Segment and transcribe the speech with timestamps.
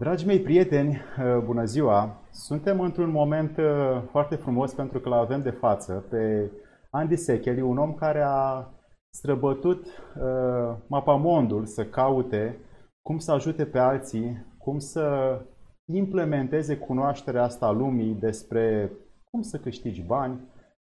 [0.00, 2.20] Dragii mei prieteni, uh, bună ziua!
[2.30, 6.50] Suntem într-un moment uh, foarte frumos pentru că l-avem de față pe
[6.90, 8.68] Andy Secheli, un om care a
[9.10, 12.58] străbătut uh, mapamondul să caute
[13.02, 15.38] cum să ajute pe alții, cum să
[15.84, 18.92] implementeze cunoașterea asta a lumii despre
[19.30, 20.40] cum să câștigi bani,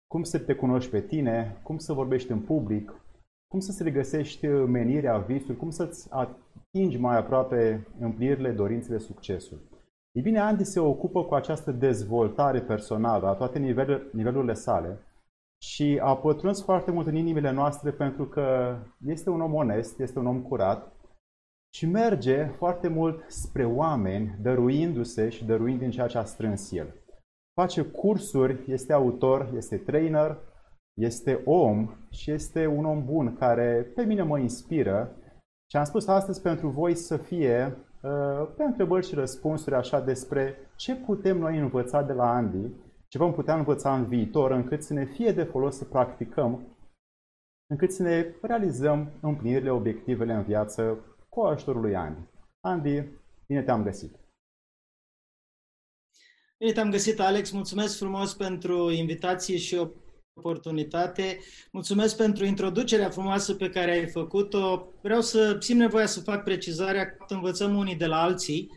[0.06, 2.94] cum să te cunoști pe tine, cum să vorbești în public,
[3.50, 9.58] cum să-ți regăsești menirea, visul, cum să-ți atingi mai aproape împlinirile, dorințele, succesul.
[10.12, 13.58] Ei bine, Andy se ocupă cu această dezvoltare personală a toate
[14.12, 14.98] nivelurile sale
[15.62, 20.18] și a pătruns foarte mult în inimile noastre pentru că este un om onest, este
[20.18, 20.92] un om curat
[21.74, 26.94] și merge foarte mult spre oameni, dăruindu-se și dăruind din ceea ce a strâns el.
[27.60, 30.38] Face cursuri, este autor, este trainer,
[31.00, 35.16] este om și este un om bun care pe mine mă inspiră
[35.70, 40.56] și am spus astăzi pentru voi să fie uh, pe întrebări și răspunsuri așa despre
[40.76, 42.70] ce putem noi învăța de la Andy,
[43.08, 46.76] ce vom putea învăța în viitor, încât să ne fie de folos să practicăm,
[47.66, 52.20] încât să ne realizăm împlinirile, obiectivele în viață cu ajutorul lui Andy.
[52.60, 53.04] Andy,
[53.46, 54.20] bine te-am găsit!
[56.58, 57.50] Bine te-am găsit, Alex.
[57.50, 59.74] Mulțumesc frumos pentru invitație și
[60.34, 61.38] oportunitate.
[61.72, 64.92] Mulțumesc pentru introducerea frumoasă pe care ai făcut-o.
[65.02, 68.70] Vreau să simt nevoia să fac precizarea că învățăm unii de la alții,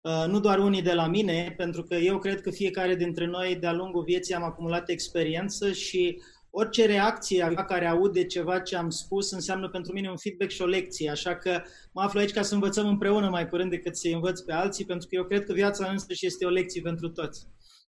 [0.00, 3.56] uh, nu doar unii de la mine, pentru că eu cred că fiecare dintre noi
[3.56, 9.30] de-a lungul vieții am acumulat experiență și orice reacție care aude ceva ce am spus
[9.30, 12.54] înseamnă pentru mine un feedback și o lecție, așa că mă aflu aici ca să
[12.54, 15.90] învățăm împreună mai curând decât să învăț pe alții, pentru că eu cred că viața
[15.90, 17.46] însăși este o lecție pentru toți.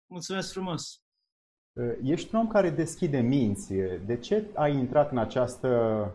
[0.08, 1.01] Mulțumesc frumos!
[2.04, 3.74] Ești un om care deschide minți.
[4.06, 6.12] De ce ai intrat în această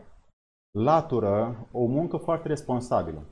[0.70, 3.22] latură, o muncă foarte responsabilă?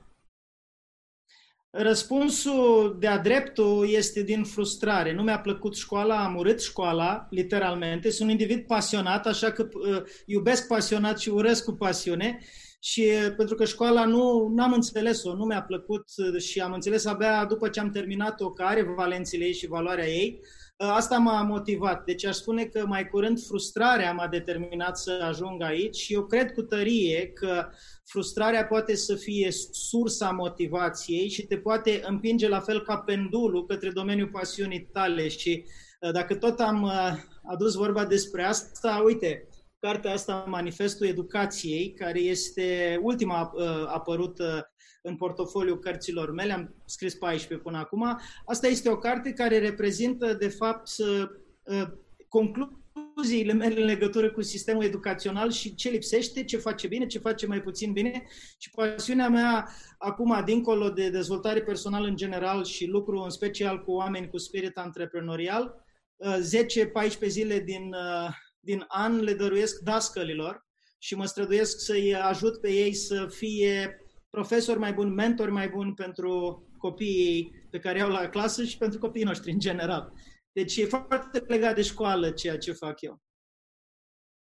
[1.77, 5.13] Răspunsul de-a dreptul este din frustrare.
[5.13, 8.11] Nu mi-a plăcut școala, am urât școala, literalmente.
[8.11, 12.39] Sunt un individ pasionat, așa că uh, iubesc pasionat și urăsc cu pasiune.
[12.85, 17.05] Și uh, pentru că școala nu am înțeles-o, nu mi-a plăcut uh, și am înțeles
[17.05, 20.41] abia după ce am terminat-o, că are valențele ei și valoarea ei.
[20.77, 22.05] Asta m-a motivat.
[22.05, 26.53] Deci aș spune că mai curând frustrarea m-a determinat să ajung aici și eu cred
[26.53, 27.69] cu tărie că
[28.05, 33.91] frustrarea poate să fie sursa motivației și te poate împinge la fel ca pendulul către
[33.91, 35.65] domeniul pasiunii tale și
[36.01, 37.13] uh, dacă tot am uh,
[37.45, 39.49] adus vorba despre asta, uite,
[39.85, 44.73] cartea asta, Manifestul Educației, care este ultima uh, apărută
[45.03, 48.21] în portofoliul cărților mele, am scris 14 până acum.
[48.47, 51.87] Asta este o carte care reprezintă, de fapt, uh,
[52.29, 57.47] concluziile mele în legătură cu sistemul educațional și ce lipsește, ce face bine, ce face
[57.47, 58.27] mai puțin bine.
[58.59, 59.69] Și pasiunea mea
[59.99, 64.77] acum, dincolo de dezvoltare personală în general și lucru în special cu oameni cu spirit
[64.77, 65.85] antreprenorial,
[66.25, 68.31] 10-14 uh, zile din, uh,
[68.65, 70.67] din an le dăruiesc dascălilor
[70.99, 73.99] și mă străduiesc să-i ajut pe ei să fie
[74.31, 78.99] profesori mai buni, mentori mai buni pentru copiii pe care au la clasă și pentru
[78.99, 80.13] copiii noștri în general.
[80.53, 83.23] Deci e foarte legat de școală ceea ce fac eu.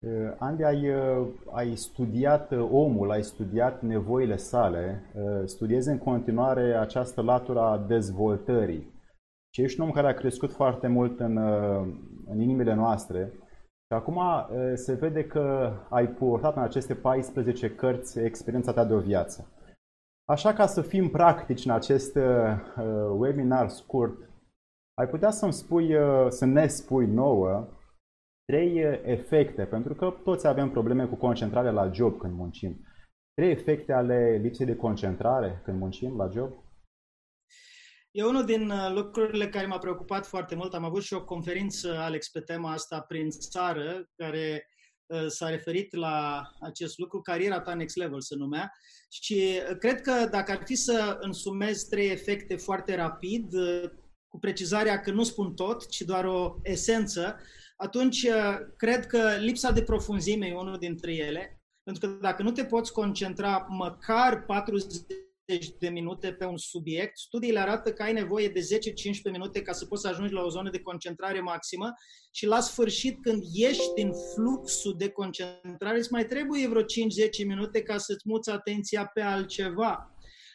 [0.02, 5.12] Uh, Andy, ai, uh, ai studiat uh, omul, ai studiat nevoile sale,
[5.44, 8.92] studiezi în continuare această latură a dezvoltării.
[9.54, 11.36] Și ești un om care a crescut foarte mult în,
[12.26, 13.32] în inimile noastre.
[13.92, 14.20] Și acum
[14.74, 19.52] se vede că ai purtat în aceste 14 cărți experiența ta de o viață.
[20.24, 22.58] Așa ca să fim practici în acest uh,
[23.16, 24.30] webinar scurt,
[24.94, 27.68] ai putea să-mi spui, uh, să ne spui nouă
[28.44, 32.86] trei uh, efecte, pentru că toți avem probleme cu concentrarea la job când muncim.
[33.34, 36.50] Trei efecte ale lipsei de concentrare când muncim la job?
[38.12, 40.74] E unul din uh, lucrurile care m-a preocupat foarte mult.
[40.74, 44.66] Am avut și o conferință, Alex, pe tema asta prin țară, care
[45.12, 48.72] Uh, s-a referit la acest lucru, cariera ta next level se numea.
[49.10, 53.90] Și uh, cred că dacă ar fi să însumez trei efecte foarte rapid, uh,
[54.28, 57.36] cu precizarea că nu spun tot, ci doar o esență,
[57.76, 58.26] atunci
[58.76, 62.92] cred că lipsa de profunzime e unul dintre ele, pentru că dacă nu te poți
[62.92, 64.92] concentra măcar 40
[65.78, 69.86] de minute pe un subiect, studiile arată că ai nevoie de 10-15 minute ca să
[69.86, 71.92] poți să ajungi la o zonă de concentrare maximă
[72.30, 76.84] și la sfârșit, când ieși din fluxul de concentrare, îți mai trebuie vreo 5-10
[77.46, 80.06] minute ca să-ți muți atenția pe altceva.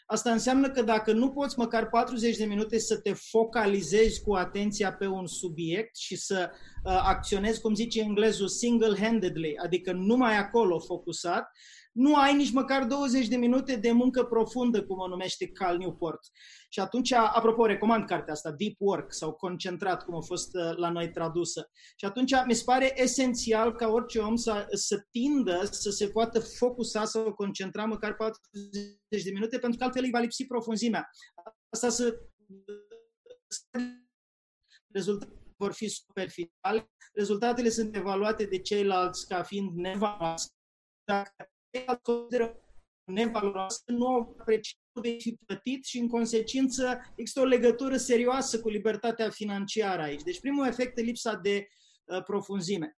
[0.05, 4.93] Asta înseamnă că dacă nu poți măcar 40 de minute să te focalizezi cu atenția
[4.93, 6.51] pe un subiect și să
[6.83, 11.51] acționezi, cum zice englezul, single-handedly, adică numai acolo focusat,
[11.97, 16.19] nu ai nici măcar 20 de minute de muncă profundă, cum o numește Cal Newport.
[16.69, 20.89] Și atunci, apropo, recomand cartea asta, Deep Work sau Concentrat, cum a fost uh, la
[20.89, 21.69] noi tradusă.
[21.95, 26.39] Și atunci mi se pare esențial ca orice om să, să tindă să se poată
[26.39, 31.09] focusa, să o concentra măcar 40 de minute, pentru că altfel îi va lipsi profunzimea.
[31.69, 32.19] Asta să
[34.93, 40.49] rezultatele vor fi superficiale, rezultatele sunt evaluate de ceilalți ca fiind nevaloroase.
[41.03, 41.56] Dacă ceilalți
[42.01, 42.61] consideră
[43.03, 48.69] nevaloroasă, nu o apreciat, vei fi plătit și, în consecință, există o legătură serioasă cu
[48.69, 50.21] libertatea financiară aici.
[50.21, 51.67] Deci, primul efect e lipsa de
[52.05, 52.97] uh, profunzime.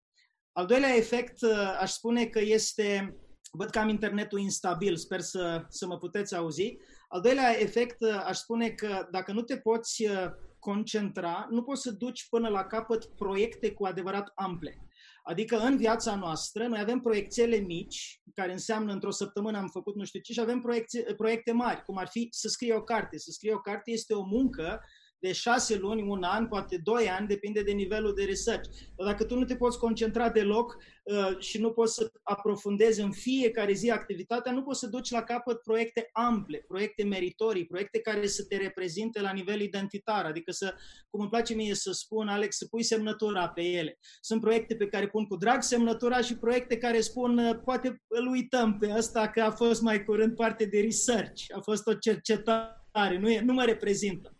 [0.52, 3.16] Al doilea efect, uh, aș spune că este,
[3.50, 6.76] văd că am internetul instabil, sper să, să mă puteți auzi.
[7.08, 10.26] Al doilea efect, uh, aș spune că dacă nu te poți uh,
[10.58, 14.86] concentra, nu poți să duci până la capăt proiecte cu adevărat ample.
[15.24, 20.04] Adică în viața noastră noi avem proiecțiile mici, care înseamnă într-o săptămână am făcut nu
[20.04, 23.18] știu ce, și avem proiecte, proiecte mari, cum ar fi să scrie o carte.
[23.18, 24.80] Să scrie o carte este o muncă
[25.20, 28.68] de șase luni, un an, poate doi ani, depinde de nivelul de research.
[28.96, 33.10] Dar dacă tu nu te poți concentra deloc uh, și nu poți să aprofundezi în
[33.10, 38.26] fiecare zi activitatea, nu poți să duci la capăt proiecte ample, proiecte meritorii, proiecte care
[38.26, 40.74] să te reprezinte la nivel identitar, adică să,
[41.10, 43.98] cum îmi place mie să spun, Alex, să pui semnătura pe ele.
[44.20, 48.26] Sunt proiecte pe care pun cu drag semnătura și proiecte care spun, uh, poate îl
[48.26, 53.18] uităm pe ăsta că a fost mai curând parte de research, a fost o cercetare,
[53.18, 54.34] nu, e, nu mă reprezintă.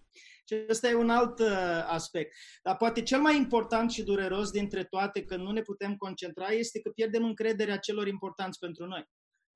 [0.51, 2.37] Și ăsta e un alt uh, aspect.
[2.63, 6.81] Dar poate cel mai important și dureros dintre toate, că nu ne putem concentra, este
[6.81, 9.05] că pierdem încrederea celor importanți pentru noi.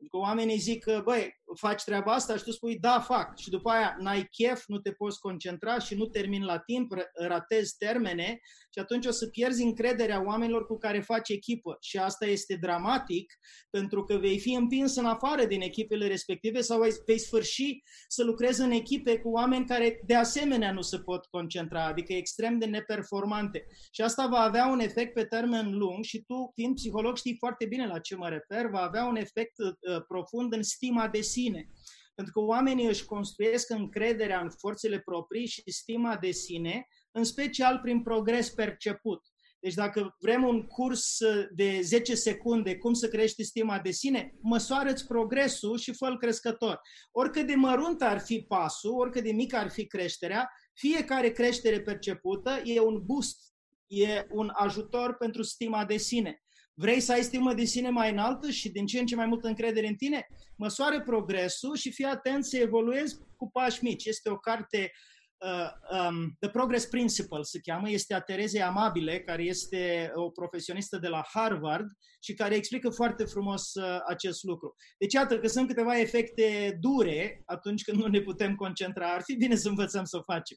[0.00, 3.38] Adică oamenii zic că, băi, faci treaba asta și tu spui, da, fac.
[3.38, 7.76] Și după aia n-ai chef, nu te poți concentra și nu termin la timp, ratezi
[7.79, 8.41] termene
[8.73, 11.76] și atunci o să pierzi încrederea oamenilor cu care faci echipă.
[11.81, 13.32] Și asta este dramatic
[13.70, 18.61] pentru că vei fi împins în afară din echipele respective sau vei sfârși să lucrezi
[18.61, 23.67] în echipe cu oameni care de asemenea nu se pot concentra, adică extrem de neperformante.
[23.91, 27.67] Și asta va avea un efect pe termen lung și tu, fiind psiholog, știi foarte
[27.67, 31.44] bine la ce mă refer, va avea un efect uh, profund în stima de sine
[31.44, 31.70] sine.
[32.14, 37.78] Pentru că oamenii își construiesc încrederea în forțele proprii și stima de sine, în special
[37.82, 39.22] prin progres perceput.
[39.58, 41.19] Deci dacă vrem un curs
[41.54, 46.81] de 10 secunde cum să crești stima de sine, măsoară-ți progresul și fă crescător.
[47.12, 52.60] Oricât de mărunt ar fi pasul, oricât de mic ar fi creșterea, fiecare creștere percepută
[52.64, 53.38] e un boost,
[53.86, 56.44] e un ajutor pentru stima de sine.
[56.76, 59.48] Vrei să ai stimă de sine mai înaltă și din ce în ce mai multă
[59.48, 60.26] încredere în tine?
[60.56, 64.04] Măsoară progresul și fii atent să evoluezi cu pași mici.
[64.04, 64.92] Este o carte,
[65.36, 65.68] uh,
[66.08, 71.08] um, The Progress Principle se cheamă, este a Terezei Amabile, care este o profesionistă de
[71.08, 71.86] la Harvard
[72.20, 74.74] și care explică foarte frumos uh, acest lucru.
[74.98, 79.12] Deci iată că sunt câteva efecte dure atunci când nu ne putem concentra.
[79.12, 80.56] Ar fi bine să învățăm să o facem.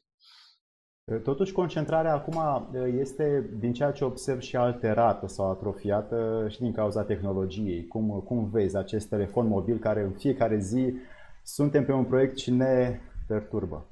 [1.22, 2.68] Totuși, concentrarea acum
[2.98, 7.86] este, din ceea ce observ, și alterată sau atrofiată și din cauza tehnologiei.
[7.86, 10.94] Cum, cum vezi acest telefon mobil care în fiecare zi
[11.42, 13.86] suntem pe un proiect și ne perturbă?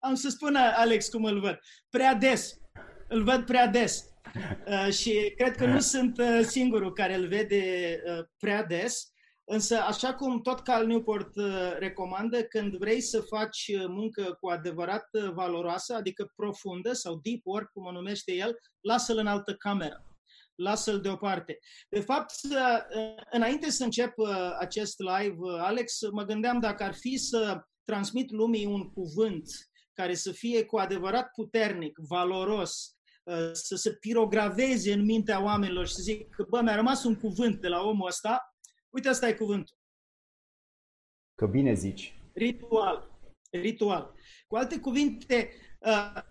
[0.00, 1.58] Am să spun, Alex, cum îl văd.
[1.90, 2.60] Prea des.
[3.08, 4.12] Îl văd prea des.
[4.66, 7.62] Uh, și cred că nu sunt uh, singurul care îl vede
[8.06, 9.11] uh, prea des.
[9.44, 14.48] Însă, așa cum tot Cal Newport uh, recomandă, când vrei să faci uh, muncă cu
[14.48, 19.54] adevărat uh, valoroasă, adică profundă sau deep work, cum o numește el, lasă-l în altă
[19.54, 20.06] cameră.
[20.54, 21.58] Lasă-l deoparte.
[21.88, 22.34] De fapt,
[23.30, 24.14] înainte să încep
[24.58, 29.50] acest live, Alex, mă gândeam dacă ar fi să transmit lumii un cuvânt
[29.92, 32.96] care să fie cu adevărat puternic, valoros,
[33.52, 37.60] să se pirograveze în mintea oamenilor și să zic că, bă, mi-a rămas un cuvânt
[37.60, 38.51] de la omul ăsta,
[38.94, 39.76] Uite, asta e cuvântul.
[41.34, 42.18] Că bine zici.
[42.34, 43.18] Ritual.
[43.50, 44.14] Ritual.
[44.46, 46.22] Cu alte cuvinte, uh,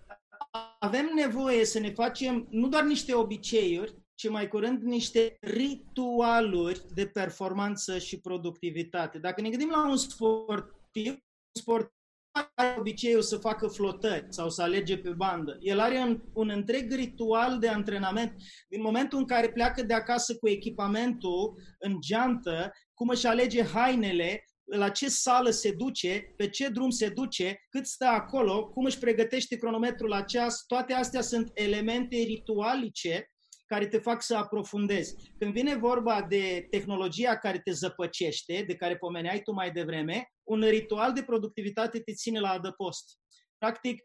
[0.80, 7.08] avem nevoie să ne facem nu doar niște obiceiuri, ci mai curând niște ritualuri de
[7.08, 9.20] performanță și productivitate.
[9.20, 12.01] Dacă ne gândim la un sportiv, un sportiv
[12.32, 15.58] are obiceiul să facă flotări sau să alege pe bandă.
[15.60, 18.36] El are un, un întreg ritual de antrenament
[18.68, 24.46] din momentul în care pleacă de acasă cu echipamentul în geantă, cum își alege hainele,
[24.64, 29.00] la ce sală se duce, pe ce drum se duce, cât stă acolo, cum își
[29.00, 33.31] pregătește cronometrul la ceas, toate astea sunt elemente ritualice
[33.72, 35.16] care te fac să aprofundezi.
[35.38, 40.62] Când vine vorba de tehnologia care te zăpăcește, de care pomeneai tu mai devreme, un
[40.62, 43.20] ritual de productivitate te ține la adăpost.
[43.58, 44.04] Practic,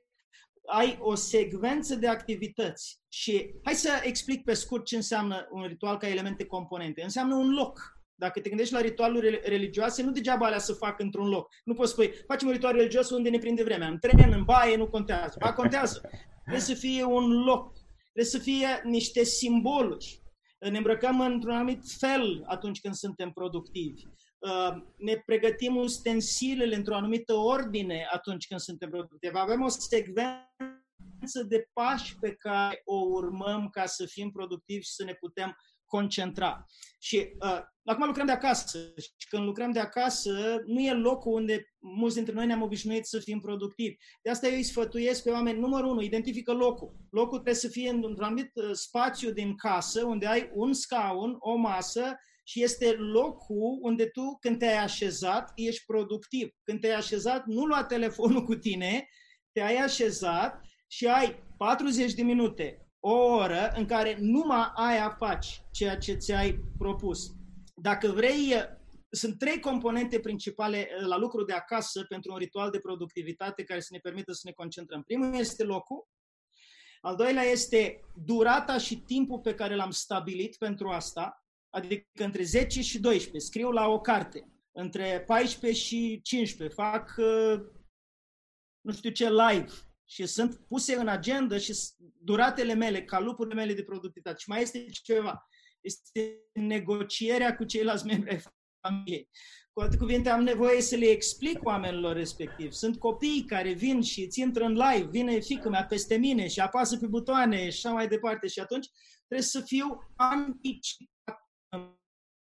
[0.66, 5.96] ai o secvență de activități și hai să explic pe scurt ce înseamnă un ritual
[5.96, 7.02] ca elemente componente.
[7.02, 7.80] Înseamnă un loc.
[8.14, 11.49] Dacă te gândești la ritualuri religioase, nu degeaba alea să fac într-un loc.
[11.64, 13.88] Nu poți spui, facem un ritual religios unde ne prinde vremea.
[13.88, 15.37] În tren, în baie, nu contează.
[15.38, 16.00] Ba, contează.
[16.42, 17.85] Trebuie să fie un loc.
[18.16, 20.23] Trebuie să fie niște simboluri.
[20.58, 24.02] Ne îmbrăcăm într-un anumit fel atunci când suntem productivi.
[24.38, 29.38] Uh, ne pregătim ustensilele într-o anumită ordine atunci când suntem productivi.
[29.38, 35.04] Avem o secvență de pași pe care o urmăm ca să fim productivi și să
[35.04, 35.56] ne putem
[35.87, 36.64] concentra.
[36.99, 41.75] Și uh, acum lucrăm de acasă și când lucrăm de acasă nu e locul unde
[41.78, 43.97] mulți dintre noi ne-am obișnuit să fim productivi.
[44.23, 46.95] De asta eu îi sfătuiesc pe oameni, numărul unu, identifică locul.
[47.11, 51.55] Locul trebuie să fie într-un anumit uh, spațiu din casă unde ai un scaun, o
[51.55, 56.49] masă și este locul unde tu, când te-ai așezat, ești productiv.
[56.62, 59.09] Când te-ai așezat, nu lua telefonul cu tine,
[59.52, 65.98] te-ai așezat și ai 40 de minute, o oră în care numai aia faci ceea
[65.98, 67.34] ce ți-ai propus.
[67.75, 68.54] Dacă vrei,
[69.10, 73.80] sunt trei componente principale eh, la lucru de acasă pentru un ritual de productivitate care
[73.80, 75.02] să ne permită să ne concentrăm.
[75.02, 76.08] Primul este locul,
[77.00, 82.82] al doilea este durata și timpul pe care l-am stabilit pentru asta, adică între 10
[82.82, 83.50] și 12.
[83.50, 84.50] Scriu la o carte.
[84.72, 87.60] Între 14 și 15 fac uh,
[88.80, 89.72] nu știu ce live
[90.08, 91.75] și sunt puse în agenda și
[92.20, 94.38] duratele mele, calupurile mele de productivitate.
[94.38, 95.48] Și mai este ceva.
[95.80, 98.42] Este negocierea cu ceilalți membri ai
[98.80, 99.30] familiei.
[99.72, 102.72] Cu alte cuvinte, am nevoie să le explic oamenilor respectiv.
[102.72, 106.60] Sunt copii care vin și îți intră în live, vine fică mea peste mine și
[106.60, 108.46] apasă pe butoane și așa mai departe.
[108.46, 108.88] Și atunci
[109.26, 111.46] trebuie să fiu anticipat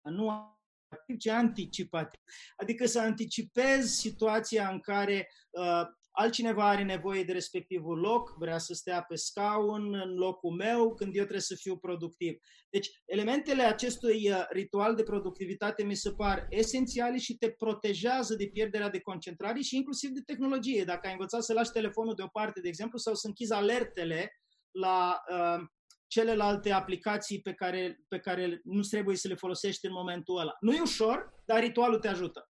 [0.02, 0.28] nu
[0.88, 2.20] activ, ci anticipativ.
[2.56, 5.82] Adică să anticipez situația în care uh,
[6.18, 11.14] altcineva are nevoie de respectivul loc, vrea să stea pe scaun în locul meu, când
[11.14, 12.38] eu trebuie să fiu productiv.
[12.70, 18.50] Deci, elementele acestui uh, ritual de productivitate mi se par esențiale și te protejează de
[18.52, 20.84] pierderea de concentrare și inclusiv de tehnologie.
[20.84, 24.32] Dacă ai învățat să lași telefonul deoparte, de exemplu, sau să închizi alertele
[24.70, 25.66] la uh,
[26.06, 30.56] celelalte aplicații pe care, pe care nu trebuie să le folosești în momentul ăla.
[30.60, 32.50] Nu e ușor, dar ritualul te ajută.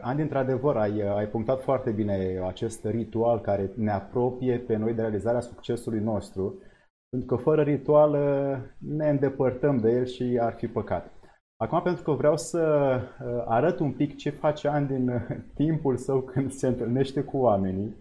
[0.00, 5.00] Andy, într-adevăr, ai, ai punctat foarte bine acest ritual care ne apropie pe noi de
[5.00, 6.58] realizarea succesului nostru,
[7.08, 8.10] pentru că fără ritual
[8.78, 11.12] ne îndepărtăm de el și ar fi păcat.
[11.56, 12.58] Acum, pentru că vreau să
[13.46, 15.20] arăt un pic ce face Andy în
[15.54, 17.96] timpul său când se întâlnește cu oamenii,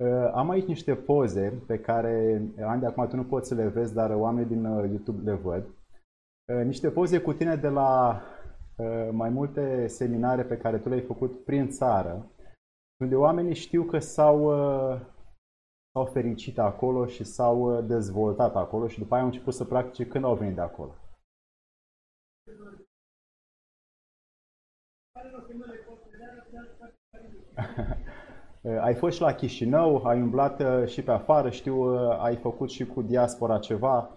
[0.00, 3.94] Uh, am aici niște poze pe care, Andy, acum tu nu poți să le vezi,
[3.94, 5.64] dar oamenii din uh, YouTube le văd.
[5.64, 8.20] Uh, niște poze cu tine de la
[9.10, 12.30] mai multe seminare pe care tu le-ai făcut prin țară,
[13.00, 14.50] unde oamenii știu că s-au,
[15.92, 20.24] s-au fericit acolo și s-au dezvoltat acolo și după aia au început să practice când
[20.24, 20.94] au venit de acolo.
[28.62, 32.36] Eh, ai fost și la Chișinău, ai umblat eh, și pe afară, știu, eh, ai
[32.36, 34.10] făcut și cu diaspora ceva.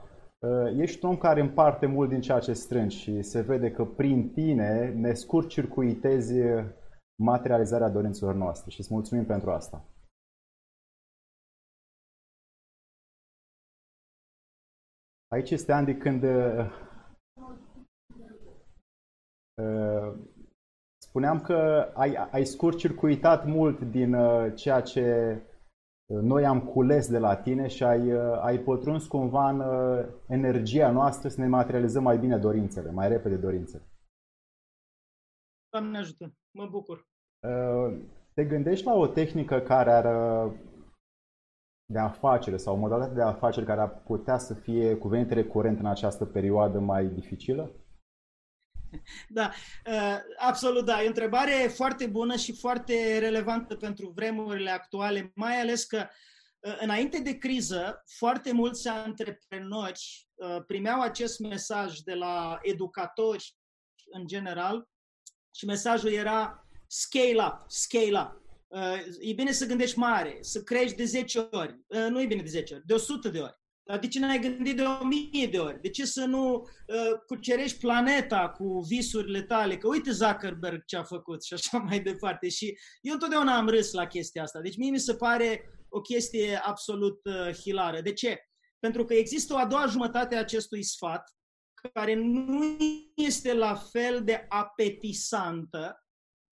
[0.78, 4.30] Ești un om care împarte mult din ceea ce strângi și se vede că prin
[4.30, 6.34] tine ne scurt circuitezi
[7.22, 9.86] materializarea dorințelor noastre și îți mulțumim pentru asta.
[15.28, 16.24] Aici este Andy când
[20.98, 25.53] Spuneam că ai, ai scurt-circuitat mult din uh, ceea ce uh,
[26.22, 29.62] noi am cules de la tine și ai, uh, ai pătruns cumva în
[30.28, 33.84] energia noastră să ne materializăm mai bine dorințele, mai repede dorințele.
[35.70, 37.08] Doamne ajută, mă bucur.
[38.34, 40.06] Te gândești la o tehnică care ar
[41.86, 45.86] de afacere sau o modalitate de afacere care ar putea să fie cuvinte recurent în
[45.86, 47.72] această perioadă mai dificilă?
[49.28, 49.52] Da,
[49.86, 51.02] uh, absolut da.
[51.02, 56.08] E o întrebare foarte bună și foarte relevantă pentru vremurile actuale, mai ales că
[56.60, 63.56] uh, înainte de criză, foarte mulți antreprenori uh, primeau acest mesaj de la educatori
[64.12, 64.90] în general
[65.56, 68.42] și mesajul era scale up, scale up.
[69.20, 71.80] E bine să gândești mare, să crești de 10 ori.
[71.88, 73.63] Nu e bine de 10 ori, de 100 de ori.
[73.86, 75.82] Dar de ce n-ai gândit de o mie de ori?
[75.82, 79.78] De ce să nu uh, cucerești planeta cu visurile tale?
[79.78, 82.50] Că uite Zuckerberg ce a făcut și așa mai departe.
[82.50, 84.62] Și eu întotdeauna am râs la chestia asta.
[84.62, 88.02] Deci mie mi se pare o chestie absolut uh, hilară.
[88.02, 88.40] De ce?
[88.80, 91.36] Pentru că există o a doua jumătate a acestui sfat
[91.94, 92.78] care nu
[93.16, 96.06] este la fel de apetisantă,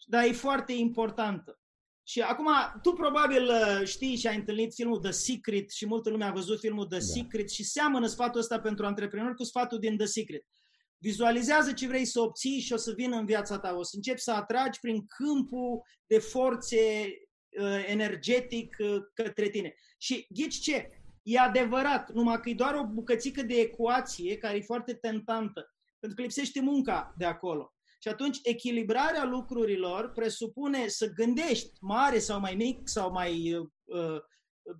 [0.05, 1.60] dar e foarte importantă.
[2.03, 2.47] Și acum,
[2.81, 6.59] tu probabil uh, știi și ai întâlnit filmul The Secret și multă lume a văzut
[6.59, 7.03] filmul The da.
[7.03, 10.45] Secret și seamănă sfatul ăsta pentru antreprenori cu sfatul din The Secret.
[10.97, 13.75] Vizualizează ce vrei să obții și o să vină în viața ta.
[13.75, 17.07] O să începi să atragi prin câmpul de forțe
[17.59, 19.73] uh, energetic uh, către tine.
[19.97, 20.89] Și ghici ce?
[21.23, 26.17] E adevărat, numai că e doar o bucățică de ecuație care e foarte tentantă, pentru
[26.17, 27.73] că lipsește munca de acolo.
[28.03, 34.21] Și atunci echilibrarea lucrurilor presupune să gândești mare sau mai mic sau mai uh, uh,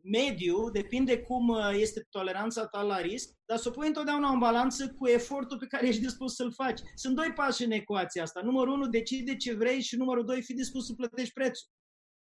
[0.04, 4.40] mediu, depinde cum uh, este toleranța ta la risc, dar să o pui întotdeauna în
[4.40, 6.80] balanță cu efortul pe care ești dispus să-l faci.
[6.96, 8.42] Sunt doi pași în ecuația asta.
[8.42, 11.70] Numărul unu, decide ce vrei și numărul doi, fi dispus să plătești prețul.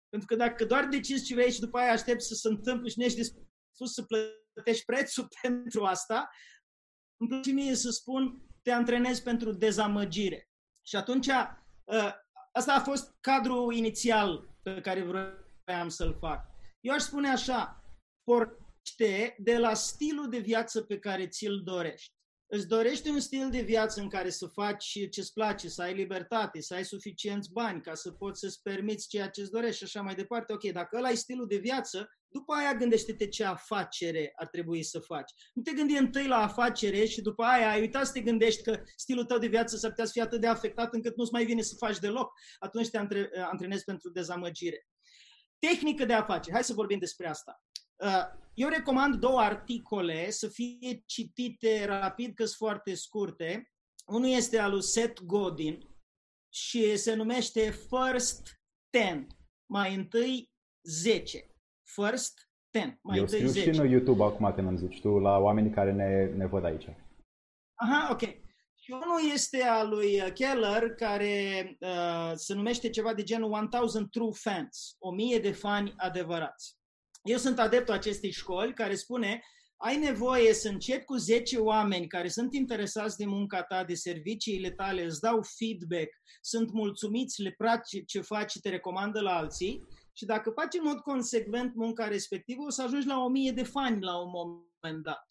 [0.09, 2.97] Pentru că dacă doar decizi ce vrei și după aia aștepți să se întâmple și
[2.97, 6.29] nu ești dispus să plătești prețul pentru asta,
[7.17, 10.47] îmi place mie să spun, te antrenezi pentru dezamăgire.
[10.85, 11.27] Și atunci,
[11.87, 12.13] ă,
[12.51, 16.45] asta a fost cadrul inițial pe care vreau să-l fac.
[16.79, 17.83] Eu aș spune așa,
[18.23, 22.11] pornește de la stilul de viață pe care ți-l dorești.
[22.53, 26.61] Îți dorești un stil de viață în care să faci ce-ți place, să ai libertate,
[26.61, 30.15] să ai suficienți bani ca să poți să-ți permiți ceea ce-ți dorești și așa mai
[30.15, 30.53] departe.
[30.53, 34.99] Ok, dacă ăla ai stilul de viață, după aia gândește-te ce afacere ar trebui să
[34.99, 35.31] faci.
[35.53, 38.81] Nu te gândi întâi la afacere și după aia ai uitat să te gândești că
[38.95, 41.61] stilul tău de viață s-ar putea să fie atât de afectat încât nu-ți mai vine
[41.61, 42.31] să faci deloc.
[42.59, 42.97] Atunci te
[43.51, 44.87] antrenezi pentru dezamăgire.
[45.59, 46.53] Tehnică de afaceri.
[46.53, 47.63] Hai să vorbim despre asta.
[47.95, 53.71] Uh, eu recomand două articole să fie citite rapid, că sunt foarte scurte.
[54.05, 55.89] Unul este al lui Seth Godin
[56.53, 58.61] și se numește First
[58.95, 59.27] 10,
[59.65, 60.51] mai întâi
[60.83, 61.52] 10.
[61.93, 63.71] First 10, mai Eu întâi scriu 10.
[63.71, 66.87] și în YouTube acum când îmi zici tu, la oamenii care ne, ne văd aici.
[67.73, 68.21] Aha, ok.
[68.75, 74.31] Și unul este al lui Keller, care uh, se numește ceva de genul 1000 True
[74.33, 76.77] Fans, 1000 de fani adevărați.
[77.23, 79.41] Eu sunt adeptul acestei școli care spune
[79.77, 84.71] ai nevoie să începi cu 10 oameni care sunt interesați de munca ta, de serviciile
[84.71, 86.09] tale, îți dau feedback,
[86.41, 90.83] sunt mulțumiți, le place ce faci și te recomandă la alții și dacă faci în
[90.83, 95.25] mod consecvent munca respectivă, o să ajungi la 1000 de fani la un moment dat.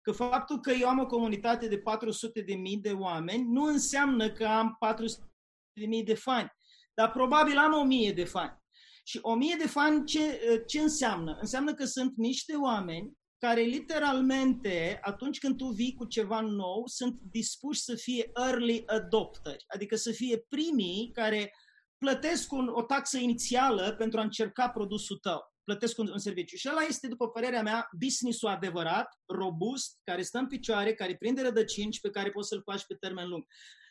[0.00, 4.32] Că faptul că eu am o comunitate de 400 de mii de oameni nu înseamnă
[4.32, 5.34] că am 400
[5.72, 6.50] de mii de fani,
[6.94, 8.64] dar probabil am 1000 de fani.
[9.04, 11.36] Și 1000 de fani ce, ce înseamnă?
[11.40, 17.18] Înseamnă că sunt niște oameni care literalmente, atunci când tu vii cu ceva nou, sunt
[17.30, 21.52] dispuși să fie early adopteri, adică să fie primii care
[21.98, 26.56] plătesc un, o taxă inițială pentru a încerca produsul tău, plătesc un, un serviciu.
[26.56, 31.42] Și ăla este, după părerea mea, business-ul adevărat, robust, care stă în picioare, care prinde
[31.42, 33.44] rădăcini și pe care poți să-l faci pe termen lung.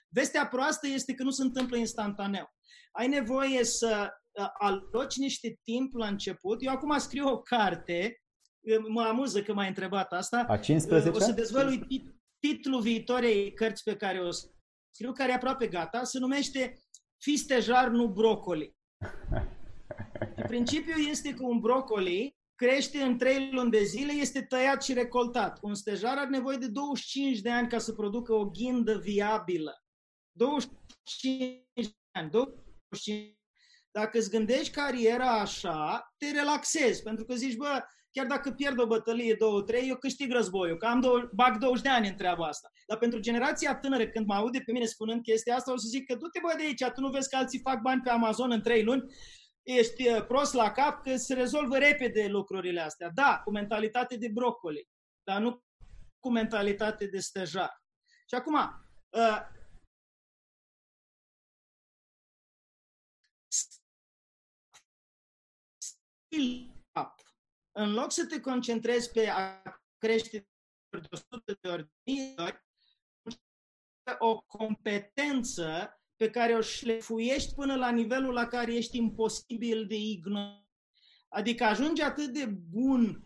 [0.10, 2.54] Vestea proastă este că nu se întâmplă instantaneu.
[2.92, 6.64] Ai nevoie să uh, aloci niște timp la început.
[6.64, 8.22] Eu acum scriu o carte,
[8.60, 10.46] uh, mă amuză că m-ai întrebat asta.
[10.48, 11.88] A 15 O să dezvălui
[12.40, 14.30] titlul viitoarei cărți pe care o
[14.92, 16.85] scriu, care e aproape gata, se numește
[17.18, 18.76] Fi stejar, nu brocoli.
[20.48, 25.60] Principiul este că un brocoli crește în 3 luni de zile, este tăiat și recoltat.
[25.62, 29.84] Un stejar are nevoie de 25 de ani ca să producă o ghindă viabilă.
[30.32, 33.36] 25 de ani, 25
[33.98, 37.84] dacă îți gândești cariera așa, te relaxezi, pentru că zici, bă,
[38.16, 41.84] chiar dacă pierd o bătălie, două, trei, eu câștig războiul, că am două, bag 20
[41.84, 42.70] de ani în treaba asta.
[42.88, 46.06] Dar pentru generația tânără, când mă aude pe mine spunând chestia asta, o să zic
[46.06, 48.62] că du-te bă de aici, tu nu vezi că alții fac bani pe Amazon în
[48.62, 49.04] trei luni,
[49.64, 53.10] ești uh, prost la cap, că se rezolvă repede lucrurile astea.
[53.14, 54.90] Da, cu mentalitate de brocoli,
[55.24, 55.64] dar nu
[56.20, 57.84] cu mentalitate de stejar.
[58.28, 58.56] Și acum,
[59.10, 59.42] uh,
[66.38, 66.75] up.
[67.78, 69.62] În loc să te concentrezi pe a
[69.98, 70.48] crește
[70.90, 71.90] de 100 de ori,
[74.20, 80.68] o competență pe care o șlefuiești până la nivelul la care ești imposibil de ignorat.
[81.30, 83.24] Adică ajungi atât de bun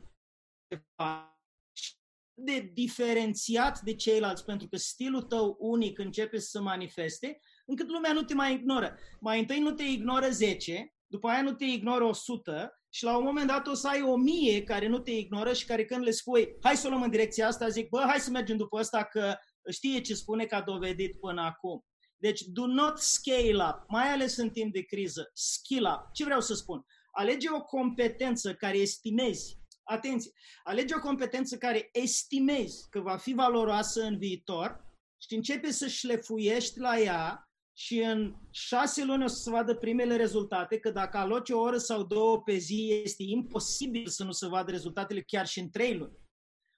[2.34, 8.14] de diferențiat de ceilalți, pentru că stilul tău unic începe să se manifeste, încât lumea
[8.14, 8.98] nu te mai ignoră.
[9.20, 13.24] Mai întâi nu te ignoră 10, după aia nu te ignoră 100 și la un
[13.24, 16.12] moment dat o să ai o mie care nu te ignoră și care când le
[16.12, 19.04] spui hai să o luăm în direcția asta, zic, bă, hai să mergem după asta
[19.04, 19.36] că
[19.72, 21.84] știe ce spune că a dovedit până acum.
[22.18, 26.14] Deci, do not scale up, mai ales în timp de criză, skill up.
[26.14, 26.86] Ce vreau să spun?
[27.12, 30.32] Alege o competență care estimezi, atenție,
[30.64, 34.86] alege o competență care estimezi că va fi valoroasă în viitor
[35.18, 37.49] și începe să șlefuiești la ea
[37.80, 41.78] și în șase luni o să se vadă primele rezultate, că dacă aloci o oră
[41.78, 45.98] sau două pe zi, este imposibil să nu se vadă rezultatele chiar și în trei
[45.98, 46.18] luni.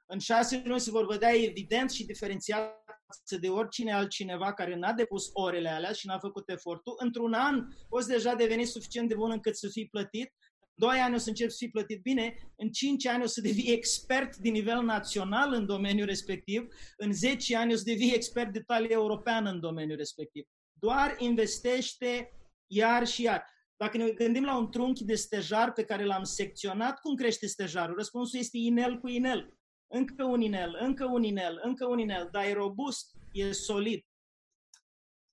[0.06, 2.84] În șase luni se vor vedea evident și diferențiat
[3.40, 6.94] de oricine altcineva care n-a depus orele alea și n-a făcut efortul.
[6.98, 10.34] Într-un an poți deja deveni suficient de bun încât să fii plătit,
[10.74, 13.72] doi ani o să începi să fii plătit bine, în cinci ani o să devii
[13.72, 18.60] expert din nivel național în domeniul respectiv, în 10 ani o să devii expert de
[18.60, 20.46] talie europeană în domeniul respectiv.
[20.82, 22.34] Doar investește
[22.68, 23.46] iar și iar.
[23.78, 27.96] Dacă ne gândim la un trunchi de stejar pe care l-am secționat, cum crește stejarul?
[27.96, 29.58] Răspunsul este inel cu inel.
[29.88, 34.06] Încă un inel, încă un inel, încă un inel, dar e robust, e solid.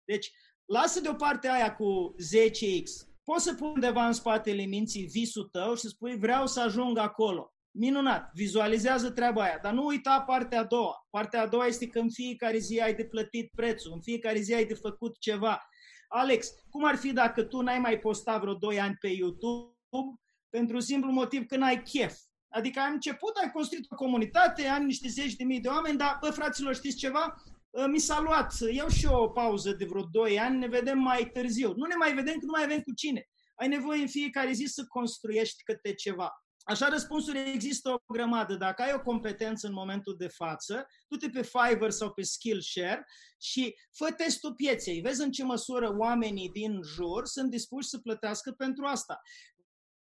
[0.04, 0.30] Deci,
[0.64, 3.08] lasă deoparte aia cu 10x.
[3.24, 7.52] Poți să pui undeva în spatele minții visul tău și spui vreau să ajung acolo.
[7.70, 11.06] Minunat, vizualizează treaba aia, dar nu uita partea a doua.
[11.10, 14.54] Partea a doua este că în fiecare zi ai de plătit prețul, în fiecare zi
[14.54, 15.62] ai de făcut ceva.
[16.08, 20.80] Alex, cum ar fi dacă tu n-ai mai postat vreo 2 ani pe YouTube pentru
[20.80, 22.16] simplu motiv că n-ai chef?
[22.48, 26.18] Adică ai început, ai construit o comunitate, ai niște zeci de mii de oameni, dar,
[26.20, 27.34] bă, fraților, știți ceva?
[27.74, 30.98] Ă, mi s-a luat, iau și eu o pauză de vreo 2 ani, ne vedem
[30.98, 31.72] mai târziu.
[31.76, 33.28] Nu ne mai vedem că nu mai avem cu cine.
[33.54, 36.32] Ai nevoie în fiecare zi să construiești câte ceva.
[36.68, 38.54] Așa răspunsuri există o grămadă.
[38.54, 43.06] Dacă ai o competență în momentul de față, du-te pe Fiverr sau pe Skillshare
[43.40, 45.00] și fă testul pieței.
[45.00, 49.20] Vezi în ce măsură oamenii din jur sunt dispuși să plătească pentru asta.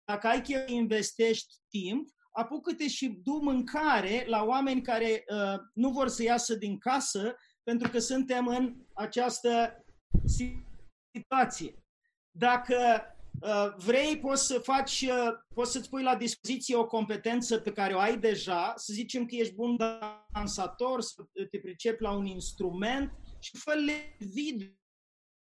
[0.03, 6.07] Dacă ai că investești timp, apucă-te și du mâncare la oameni care uh, nu vor
[6.07, 9.83] să iasă din casă pentru că suntem în această
[10.25, 11.83] situație.
[12.31, 13.16] Dacă uh,
[13.77, 17.99] vrei, poți să faci, uh, poți să-ți pui la dispoziție o competență pe care o
[17.99, 19.77] ai deja, să zicem că ești bun
[20.33, 23.73] dansator, să te pricepi la un instrument și fă
[24.19, 24.67] video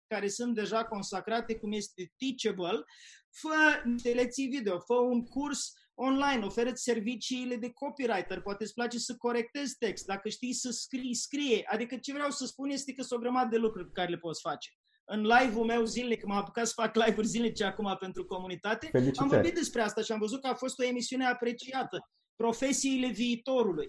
[0.06, 2.84] care sunt deja consacrate, cum este Teachable,
[3.30, 8.98] fă niște lecții video, fă un curs online, oferă serviciile de copywriter, poate îți place
[8.98, 11.64] să corectezi text, dacă știi să scrii, scrie.
[11.66, 14.16] Adică ce vreau să spun este că sunt o grămadă de lucruri pe care le
[14.16, 14.70] poți face.
[15.04, 19.22] În live-ul meu zilnic, m-am apucat să fac live-uri zilnice acum pentru comunitate, Felicitări.
[19.22, 22.10] am vorbit despre asta și am văzut că a fost o emisiune apreciată.
[22.36, 23.88] Profesiile viitorului.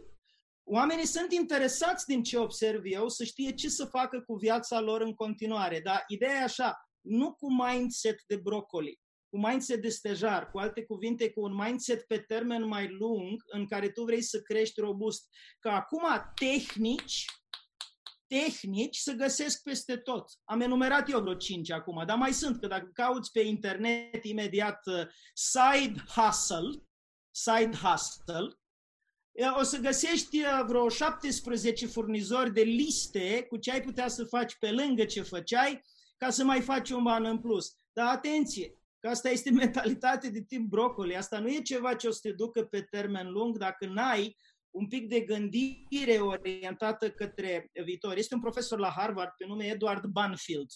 [0.63, 5.01] Oamenii sunt interesați din ce observ eu să știe ce să facă cu viața lor
[5.01, 8.99] în continuare, dar ideea e așa, nu cu mindset de brocoli,
[9.29, 13.65] cu mindset de stejar, cu alte cuvinte, cu un mindset pe termen mai lung în
[13.65, 15.27] care tu vrei să crești robust.
[15.59, 16.03] Că acum
[16.35, 17.25] tehnici,
[18.27, 20.31] tehnici să găsesc peste tot.
[20.43, 24.85] Am enumerat eu vreo cinci acum, dar mai sunt, că dacă cauți pe internet imediat
[24.85, 26.83] uh, side hustle,
[27.31, 28.59] side hustle,
[29.59, 34.55] o să găsești uh, vreo 17 furnizori de liste cu ce ai putea să faci
[34.55, 35.81] pe lângă ce făceai
[36.17, 37.77] ca să mai faci un ban în plus.
[37.93, 41.15] Dar atenție, Că asta este mentalitate de tip brocoli.
[41.15, 44.37] Asta nu e ceva ce o să te ducă pe termen lung dacă n-ai
[44.75, 48.17] un pic de gândire orientată către viitor.
[48.17, 50.69] Este un profesor la Harvard pe nume Edward Banfield.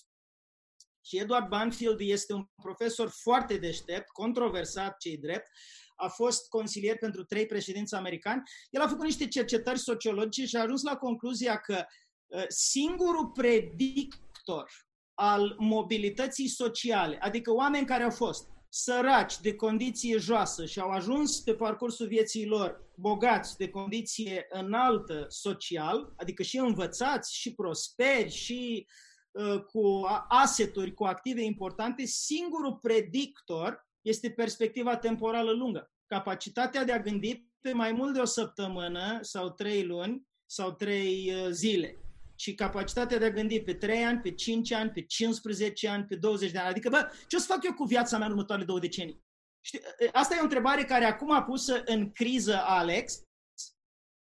[1.06, 5.48] Și Edward Banfield este un profesor foarte deștept, controversat, cei drept,
[5.96, 8.42] a fost consilier pentru trei președinți americani.
[8.70, 11.86] El a făcut niște cercetări sociologice și a ajuns la concluzia că
[12.28, 14.72] uh, singurul predictor
[15.14, 21.40] al mobilității sociale, adică oameni care au fost săraci de condiție joasă și au ajuns
[21.40, 28.88] pe parcursul vieții lor bogați de condiție înaltă social, adică și învățați, și prosperi, și
[29.32, 35.92] uh, cu aseturi, cu active importante, singurul predictor este perspectiva temporală lungă.
[36.06, 41.34] Capacitatea de a gândi pe mai mult de o săptămână sau trei luni sau trei
[41.34, 42.09] uh, zile
[42.40, 46.16] și capacitatea de a gândi pe 3 ani, pe 5 ani, pe 15 ani, pe
[46.16, 46.68] 20 de ani.
[46.68, 49.24] Adică, bă, ce o să fac eu cu viața mea în următoarele două decenii?
[49.62, 53.22] Știi, asta e o întrebare care acum a pusă în criză Alex,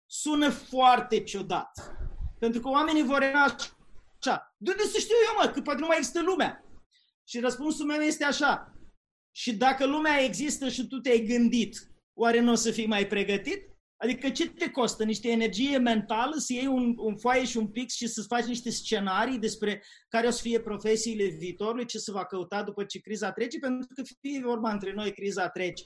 [0.05, 1.71] sună foarte ciudat.
[2.39, 5.97] Pentru că oamenii vor așa, de unde să știu eu, mă, că poate nu mai
[5.97, 6.63] există lumea.
[7.27, 8.73] Și răspunsul meu este așa,
[9.35, 13.76] și dacă lumea există și tu te-ai gândit, oare nu o să fii mai pregătit?
[13.97, 15.03] Adică ce te costă?
[15.03, 18.69] Niște energie mentală să iei un, un foaie și un pix și să faci niște
[18.69, 23.31] scenarii despre care o să fie profesiile viitorului, ce se va căuta după ce criza
[23.31, 25.83] trece, pentru că fie vorba între noi, criza trece.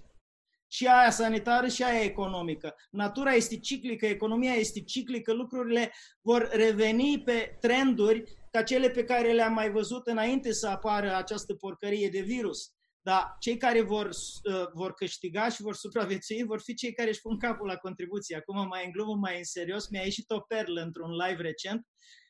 [0.68, 2.76] Și aia sanitară și aia economică.
[2.90, 9.32] Natura este ciclică, economia este ciclică, lucrurile vor reveni pe trenduri ca cele pe care
[9.32, 12.74] le-am mai văzut înainte să apară această porcărie de virus.
[13.02, 17.22] Dar cei care vor, uh, vor câștiga și vor supraviețui vor fi cei care își
[17.22, 18.36] pun capul la contribuție.
[18.36, 21.88] Acum mai în glumă, mai în serios, mi-a ieșit o perlă într-un live recent.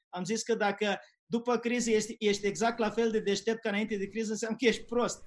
[0.09, 3.97] Am zis că dacă după criză ești, ești exact la fel de deștept ca înainte
[3.97, 5.23] de criză, înseamnă că ești prost.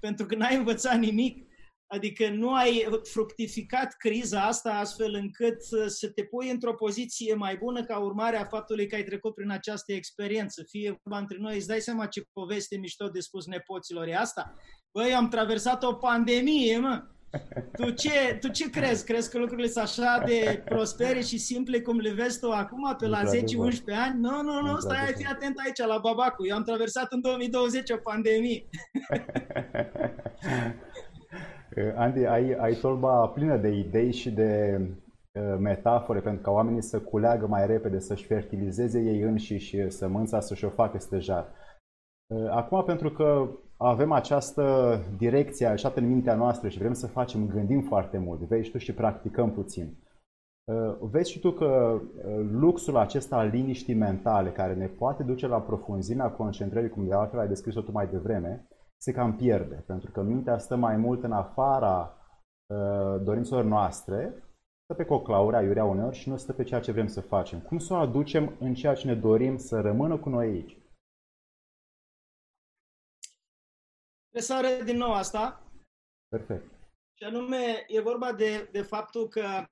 [0.00, 1.49] Pentru că n-ai învățat nimic
[1.92, 7.84] Adică nu ai fructificat criza asta astfel încât să te pui într-o poziție mai bună
[7.84, 10.62] ca urmare a faptului că ai trecut prin această experiență.
[10.68, 14.54] Fie vorba între noi, îți dai seama ce poveste mișto de spus nepoților e asta?
[14.92, 17.02] Băi, am traversat o pandemie, mă!
[17.76, 19.04] Tu ce, tu ce crezi?
[19.04, 23.06] Crezi că lucrurile sunt așa de prospere și simple cum le vezi tu acum, pe
[23.06, 23.24] la 10-11
[23.86, 24.20] ani?
[24.20, 26.46] Nu, nu, nu, stai, fii atent aici, la Babacu.
[26.46, 28.64] Eu am traversat în 2020 o pandemie.
[31.74, 34.80] Eh, Andy, ai, ai tolba plină de idei și de
[35.32, 40.64] uh, metafore pentru ca oamenii să culeagă mai repede, să-și fertilizeze ei înșiși sămânța, să-și
[40.64, 41.46] o facă stejar.
[42.26, 47.46] Uh, acum, pentru că avem această direcție așată în mintea noastră și vrem să facem,
[47.46, 49.98] gândim foarte mult, vezi tu și practicăm puțin.
[50.64, 52.00] Uh, vezi și tu că
[52.50, 57.38] luxul acesta al liniștii mentale, care ne poate duce la profunzimea concentrării, cum de altfel
[57.38, 58.68] ai descris-o tu mai devreme,
[59.02, 62.16] se cam pierde, pentru că mintea stă mai mult în afara
[62.66, 64.42] uh, dorințelor noastre,
[64.82, 67.60] stă pe coclauri, aiurea uneori și nu stă pe ceea ce vrem să facem.
[67.60, 70.76] Cum să o aducem în ceea ce ne dorim să rămână cu noi aici?
[74.30, 75.62] Resare din nou asta.
[76.28, 76.72] Perfect.
[77.12, 79.66] Și anume, e vorba de, de faptul că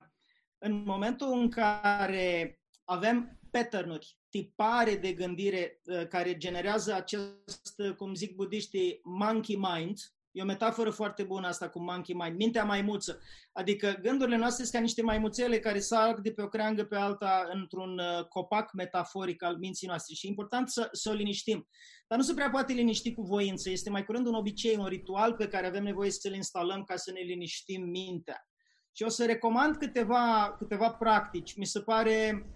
[0.59, 8.35] în momentul în care avem pattern-uri, tipare de gândire uh, care generează acest, cum zic
[8.35, 9.99] budiștii, monkey mind.
[10.31, 13.21] E o metaforă foarte bună asta cu monkey mind, mintea maimuță.
[13.53, 17.49] Adică gândurile noastre sunt ca niște maimuțele care sar de pe o creangă pe alta
[17.53, 20.15] într-un uh, copac metaforic al minții noastre.
[20.15, 21.69] Și e important să, să o liniștim.
[22.07, 23.71] Dar nu se prea poate liniști cu voință.
[23.71, 27.13] Este mai curând un obicei, un ritual pe care avem nevoie să-l instalăm ca să
[27.13, 28.49] ne liniștim mintea.
[28.93, 31.57] Și o să recomand câteva, câteva practici.
[31.57, 32.47] Mi se pare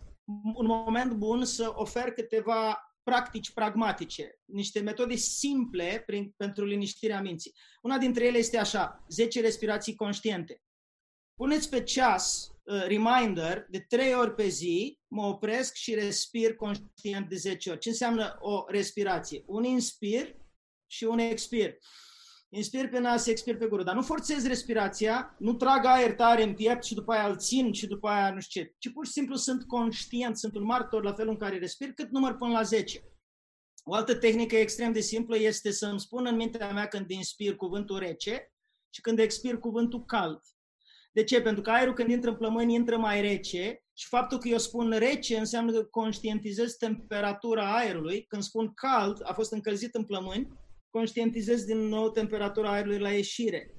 [0.54, 7.54] un moment bun să ofer câteva practici pragmatice, niște metode simple prin, pentru liniștirea minții.
[7.82, 10.62] Una dintre ele este așa, 10 respirații conștiente.
[11.34, 17.28] Puneți pe ceas uh, reminder de 3 ori pe zi, mă opresc și respir conștient
[17.28, 17.78] de 10 ori.
[17.78, 19.42] Ce înseamnă o respirație?
[19.46, 20.36] Un inspir
[20.86, 21.76] și un expir.
[22.54, 23.82] Inspir pe nas, expir pe gură.
[23.82, 27.72] Dar nu forțez respirația, nu trag aer tare în piept și după aia îl țin
[27.72, 28.74] și după aia nu știu ce.
[28.78, 32.10] Ci pur și simplu sunt conștient, sunt un martor la felul în care respir, cât
[32.10, 33.04] număr până la 10.
[33.84, 37.56] O altă tehnică extrem de simplă este să îmi spun în mintea mea când inspir
[37.56, 38.52] cuvântul rece
[38.94, 40.40] și când expir cuvântul cald.
[41.12, 41.42] De ce?
[41.42, 44.90] Pentru că aerul când intră în plămâni intră mai rece și faptul că eu spun
[44.90, 48.24] rece înseamnă că conștientizez temperatura aerului.
[48.24, 50.48] Când spun cald, a fost încălzit în plămâni,
[50.92, 53.74] conștientizez din nou temperatura aerului la ieșire.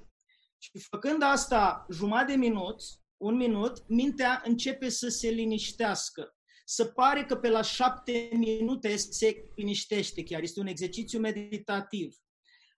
[0.58, 2.82] Și făcând asta jumătate de minut,
[3.18, 6.36] un minut, mintea începe să se liniștească.
[6.66, 10.42] Să pare că pe la șapte minute se liniștește chiar.
[10.42, 12.16] Este un exercițiu meditativ.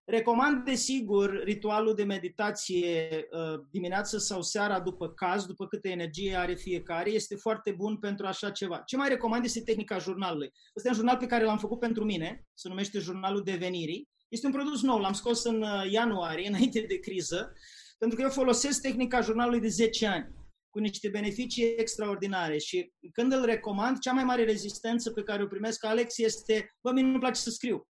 [0.06, 6.54] Recomand, desigur, ritualul de meditație uh, dimineața sau seara după caz, după câtă energie are
[6.54, 7.10] fiecare.
[7.10, 8.78] Este foarte bun pentru așa ceva.
[8.78, 10.52] Ce mai recomand este tehnica jurnalului.
[10.76, 14.54] Este un jurnal pe care l-am făcut pentru mine, se numește Jurnalul Devenirii este un
[14.54, 17.54] produs nou, l-am scos în uh, ianuarie, înainte de criză,
[17.98, 20.34] pentru că eu folosesc tehnica jurnalului de 10 ani,
[20.70, 25.48] cu niște beneficii extraordinare și când îl recomand, cea mai mare rezistență pe care o
[25.48, 27.88] primesc, Alex, este, bă, mie nu-mi place să scriu.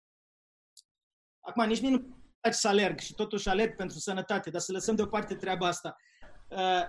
[1.40, 4.96] Acum, nici mie nu place să alerg și totuși alerg pentru sănătate, dar să lăsăm
[4.96, 5.96] deoparte treaba asta.
[6.50, 6.84] Uh,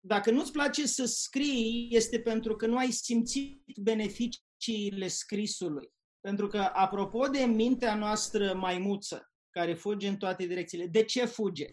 [0.00, 5.92] dacă nu-ți place să scrii, este pentru că nu ai simțit beneficiile scrisului.
[6.22, 11.66] Pentru că, apropo de mintea noastră maimuță, care fuge în toate direcțiile, de ce fuge?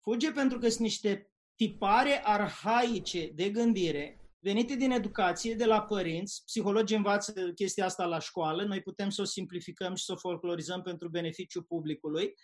[0.00, 6.42] Fuge pentru că sunt niște tipare arhaice de gândire, venite din educație, de la părinți,
[6.44, 10.82] psihologii învață chestia asta la școală, noi putem să o simplificăm și să o folclorizăm
[10.82, 12.34] pentru beneficiul publicului.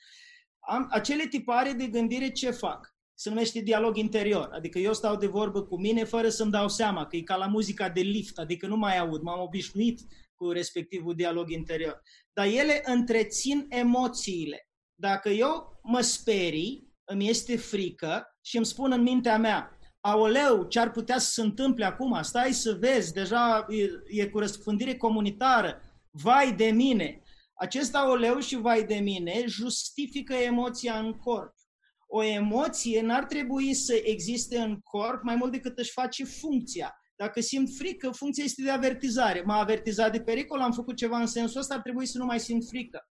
[0.58, 2.94] Am, acele tipare de gândire ce fac?
[3.14, 7.06] Se numește dialog interior, adică eu stau de vorbă cu mine fără să-mi dau seama,
[7.06, 10.00] că e ca la muzica de lift, adică nu mai aud, m-am obișnuit
[10.36, 12.02] cu respectivul dialog interior.
[12.32, 14.68] Dar ele întrețin emoțiile.
[14.94, 20.80] Dacă eu mă sperii, îmi este frică și îmi spun în mintea mea, aoleu, ce
[20.80, 22.22] ar putea să se întâmple acum?
[22.22, 25.80] Stai să vezi, deja e, e cu răspândire comunitară.
[26.10, 27.22] Vai de mine!
[27.54, 31.54] Acest aoleu și vai de mine justifică emoția în corp.
[32.06, 36.94] O emoție n-ar trebui să existe în corp mai mult decât își face funcția.
[37.16, 39.42] Dacă simt frică, funcția este de avertizare.
[39.42, 42.40] M-a avertizat de pericol, am făcut ceva în sensul ăsta, ar trebui să nu mai
[42.40, 43.08] simt frică.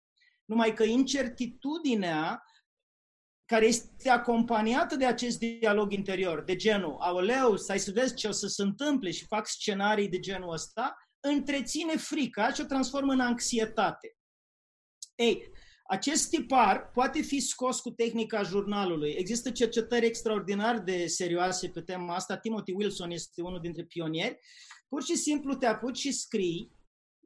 [0.46, 2.44] Numai că incertitudinea
[3.46, 8.32] care este acompaniată de acest dialog interior, de genul, aoleu, stai să vezi ce o
[8.32, 13.20] să se întâmple și fac scenarii de genul ăsta, întreține frica și o transformă în
[13.20, 14.18] anxietate.
[15.16, 15.50] Ei,
[15.92, 19.16] acest tipar poate fi scos cu tehnica jurnalului.
[19.18, 22.38] Există cercetări extraordinar de serioase pe tema asta.
[22.38, 24.40] Timothy Wilson este unul dintre pionieri.
[24.90, 26.72] Pur și simplu te apuci și scrii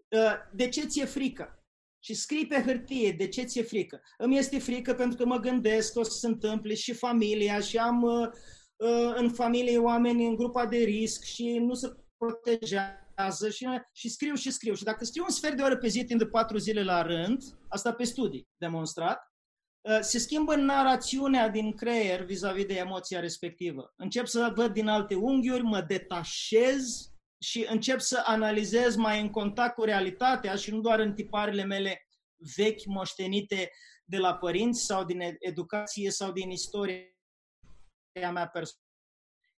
[0.09, 1.65] uh, de ce ți-e frică.
[1.99, 4.01] Și scrii pe hârtie de ce ți-e frică.
[4.17, 7.77] Îmi este frică pentru că mă gândesc că o să se întâmple și familia și
[7.77, 8.27] am uh,
[8.75, 14.09] uh, în familie oameni în grupa de risc și nu se protejează lucrează și, și
[14.09, 14.73] scriu și scriu.
[14.73, 17.43] Și dacă scriu un sfert de oră pe zi timp de patru zile la rând,
[17.67, 19.33] asta pe studii demonstrat,
[19.81, 23.93] uh, se schimbă narațiunea din creier vis-a-vis de emoția respectivă.
[23.95, 29.75] Încep să văd din alte unghiuri, mă detașez și încep să analizez mai în contact
[29.75, 32.07] cu realitatea și nu doar în tiparele mele
[32.55, 33.71] vechi moștenite
[34.05, 37.03] de la părinți sau din educație sau din istoria
[38.13, 38.83] mea personală.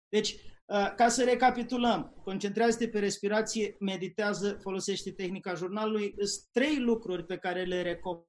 [0.10, 0.55] Deci, Uh,
[0.96, 6.14] ca să recapitulăm, concentrează-te pe respirație, meditează, folosește tehnica jurnalului.
[6.18, 8.26] Sunt trei lucruri pe care le recomand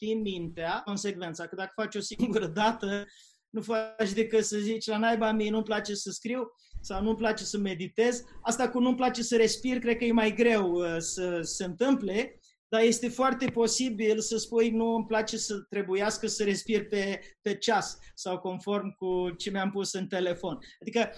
[0.00, 3.06] în mintea, consecvența, că dacă faci o singură dată,
[3.50, 7.44] nu faci decât să zici la naiba mie nu-mi place să scriu sau nu-mi place
[7.44, 8.22] să meditez.
[8.42, 12.40] Asta cu nu-mi place să respir, cred că e mai greu uh, să se întâmple,
[12.68, 17.56] dar este foarte posibil să spui nu îmi place să trebuiască să respir pe, pe
[17.56, 20.58] ceas sau conform cu ce mi-am pus în telefon.
[20.80, 21.10] Adică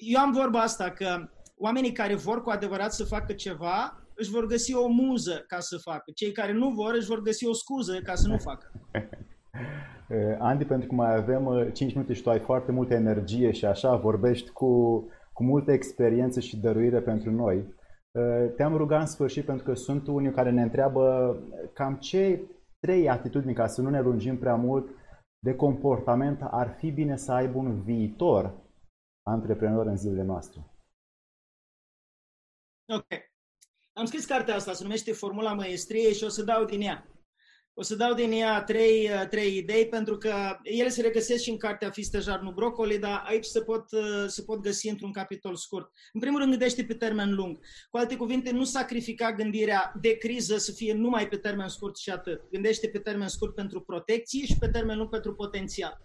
[0.00, 4.46] eu am vorba asta că oamenii care vor cu adevărat să facă ceva își vor
[4.46, 6.10] găsi o muză ca să facă.
[6.14, 8.70] Cei care nu vor își vor găsi o scuză ca să nu facă.
[10.08, 13.52] Eh, Andy, pentru că mai avem 5 eh, minute și tu ai foarte multă energie
[13.52, 19.06] și așa vorbești cu, cu multă experiență și dăruire pentru noi, eh, te-am rugat în
[19.06, 21.36] sfârșit pentru că sunt unii care ne întreabă
[21.72, 22.40] cam ce
[22.80, 24.88] trei atitudini, ca să nu ne lungim prea mult,
[25.38, 28.63] de comportament ar fi bine să aibă un viitor
[29.24, 30.74] antreprenor în zilele noastre.
[32.86, 33.06] Ok.
[33.92, 37.08] Am scris cartea asta, se numește Formula Maestriei și o să dau din ea.
[37.76, 41.50] O să dau din ea trei, uh, trei idei, pentru că ele se regăsesc și
[41.50, 45.56] în cartea Fistejar, nu brocoli, dar aici se pot, uh, se pot găsi într-un capitol
[45.56, 45.90] scurt.
[46.12, 47.58] În primul rând, gândește pe termen lung.
[47.90, 52.10] Cu alte cuvinte, nu sacrifica gândirea de criză să fie numai pe termen scurt și
[52.10, 52.50] atât.
[52.50, 56.02] Gândește pe termen scurt pentru protecție și pe termen lung pentru potențial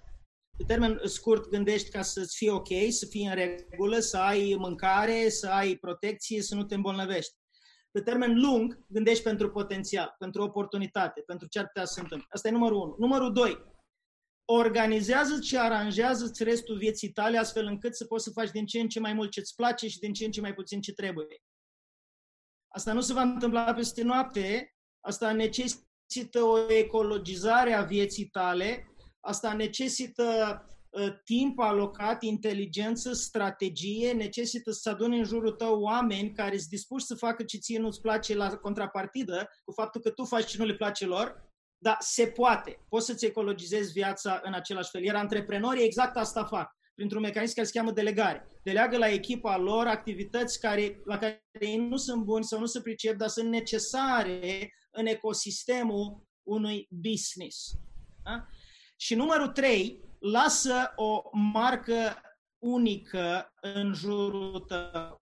[0.59, 5.29] pe termen scurt gândești ca să-ți fie ok, să fii în regulă, să ai mâncare,
[5.29, 7.33] să ai protecție, să nu te îmbolnăvești.
[7.91, 12.27] Pe termen lung gândești pentru potențial, pentru oportunitate, pentru ce ar putea să se întâmple.
[12.29, 12.95] Asta e numărul unu.
[12.97, 13.63] Numărul doi,
[14.45, 18.87] organizează și aranjează-ți restul vieții tale astfel încât să poți să faci din ce în
[18.87, 21.43] ce mai mult ce-ți place și din ce în ce mai puțin ce trebuie.
[22.67, 28.88] Asta nu se va întâmpla peste noapte, asta necesită o ecologizare a vieții tale
[29.19, 30.25] Asta necesită
[30.89, 37.05] uh, timp alocat, inteligență, strategie, necesită să aduni în jurul tău oameni care sunt dispuși
[37.05, 40.65] să facă ce ție nu-ți place la contrapartidă, cu faptul că tu faci ce nu
[40.65, 42.85] le place lor, dar se poate.
[42.89, 45.03] Poți să-ți ecologizezi viața în același fel.
[45.03, 48.47] Iar antreprenorii exact asta fac printr-un mecanism care se cheamă delegare.
[48.63, 52.81] Deleagă la echipa lor activități care, la care ei nu sunt buni sau nu se
[52.81, 57.71] pricep, dar sunt necesare în ecosistemul unui business.
[58.23, 58.47] Da?
[59.01, 62.21] Și numărul trei, lasă o marcă
[62.57, 65.21] unică în jurul tău.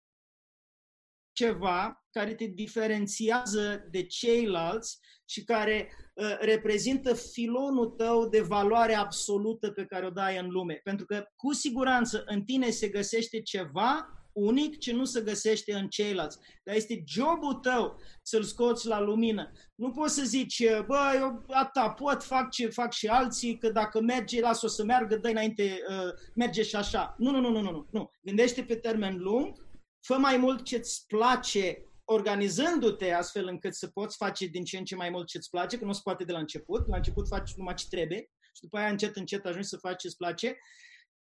[1.31, 9.71] Ceva care te diferențiază de ceilalți și care uh, reprezintă filonul tău de valoare absolută
[9.71, 10.79] pe care o dai în lume.
[10.83, 15.88] Pentru că, cu siguranță, în tine se găsește ceva unic ce nu se găsește în
[15.88, 16.38] ceilalți.
[16.63, 19.52] Dar este jobul tău să-l scoți la lumină.
[19.76, 24.02] Nu poți să zici, bă, eu ata, pot, fac ce fac și alții, că dacă
[24.02, 27.15] merge, lasă-o să meargă, dă înainte, uh, merge și așa.
[27.17, 28.12] Nu, nu, nu, nu, nu, nu.
[28.21, 29.67] Gândește pe termen lung,
[30.02, 34.95] fă mai mult ce-ți place organizându-te astfel încât să poți face din ce în ce
[34.95, 36.88] mai mult ce-ți place, că nu se poate de la început.
[36.88, 40.17] La început faci numai ce trebuie și după aia încet, încet ajungi să faci ce-ți
[40.17, 40.58] place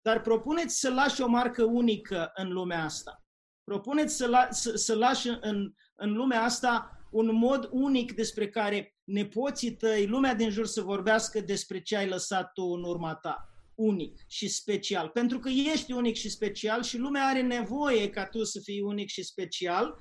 [0.07, 3.25] dar propuneți să lași o marcă unică în lumea asta.
[3.65, 8.95] Propuneți să, la, să, să lași în, în lumea asta un mod unic despre care
[9.05, 13.51] nepoții tăi, lumea din jur să vorbească despre ce ai lăsat tu în urma ta.
[13.75, 15.09] Unic și special.
[15.09, 19.09] Pentru că ești unic și special și lumea are nevoie ca tu să fii unic
[19.09, 19.97] și special,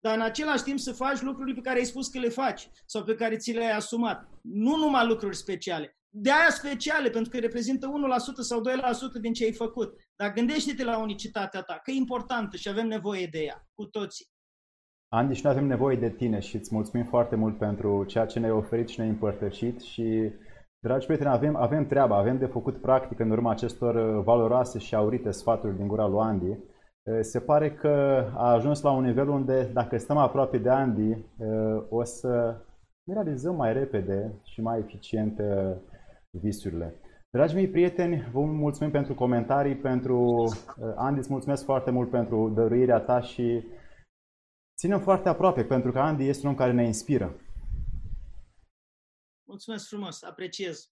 [0.00, 3.04] dar în același timp să faci lucruri pe care ai spus că le faci sau
[3.04, 4.28] pe care ți le-ai asumat.
[4.42, 7.90] Nu numai lucruri speciale de aia speciale, pentru că reprezintă 1%
[8.40, 9.94] sau 2% din ce ai făcut.
[10.16, 14.26] Dar gândește-te la unicitatea ta, că e importantă și avem nevoie de ea, cu toții.
[15.08, 18.38] Andy, și noi avem nevoie de tine și îți mulțumim foarte mult pentru ceea ce
[18.38, 20.32] ne-ai oferit și ne-ai împărtășit și,
[20.78, 24.94] dragi prieteni, avem, avem treaba, avem de făcut practic în urma acestor uh, valoroase și
[24.94, 26.56] aurite sfaturi din gura lui Andy.
[27.20, 31.16] Se pare că a ajuns la un nivel unde, dacă stăm aproape de Andy,
[31.88, 32.56] o să
[33.02, 35.40] ne realizăm mai repede și mai eficient
[36.38, 37.00] visurile.
[37.30, 40.44] Dragii mei prieteni, vă mulțumim pentru comentarii, pentru
[40.96, 43.64] Andy, îți mulțumesc foarte mult pentru dăruirea ta și
[44.76, 47.40] ținem foarte aproape, pentru că Andy este un om care ne inspiră.
[49.48, 50.90] Mulțumesc frumos, apreciez.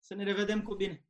[0.00, 1.04] Să ne revedem cu bine.